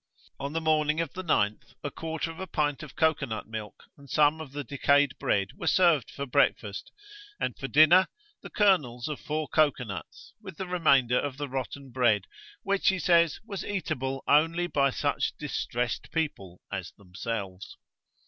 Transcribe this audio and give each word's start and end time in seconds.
On 0.39 0.53
the 0.53 0.61
morning 0.61 0.99
of 0.99 1.13
the 1.13 1.23
9th, 1.23 1.75
a 1.83 1.91
quarter 1.91 2.31
of 2.31 2.39
a 2.39 2.47
pint 2.47 2.81
of 2.81 2.95
cocoa 2.95 3.27
nut 3.27 3.45
milk 3.45 3.83
and 3.95 4.09
some 4.09 4.41
of 4.41 4.51
the 4.51 4.63
decayed 4.63 5.15
bread 5.19 5.49
were 5.55 5.67
served 5.67 6.09
for 6.09 6.25
breakfast; 6.25 6.91
and 7.39 7.55
for 7.55 7.67
dinner, 7.67 8.07
the 8.41 8.49
kernels 8.49 9.07
of 9.07 9.19
four 9.19 9.47
cocoa 9.47 9.83
nuts, 9.83 10.33
with 10.41 10.57
the 10.57 10.65
remainder 10.65 11.19
of 11.19 11.37
the 11.37 11.47
rotten 11.47 11.91
bread, 11.91 12.25
which, 12.63 12.87
he 12.87 12.97
says, 12.97 13.39
was 13.45 13.63
eatable 13.63 14.23
only 14.27 14.65
by 14.65 14.89
such 14.89 15.37
distressed 15.37 16.11
people 16.11 16.61
as 16.71 16.91
themselves. 16.93 17.77